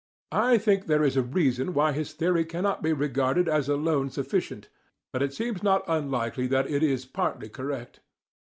[0.33, 4.67] I think there is a reason why his theory cannot be regarded as alone sufficient,
[5.13, 7.99] but it seems not unlikely that it is partly correct.